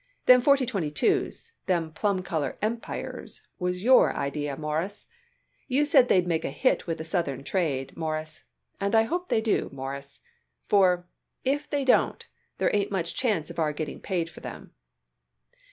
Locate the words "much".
12.89-13.13